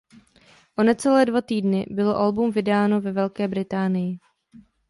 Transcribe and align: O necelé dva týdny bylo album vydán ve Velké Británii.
O 0.77 0.81
necelé 0.83 1.23
dva 1.25 1.41
týdny 1.41 1.85
bylo 1.89 2.17
album 2.17 2.51
vydán 2.51 2.99
ve 2.99 3.11
Velké 3.11 3.47
Británii. 3.47 4.19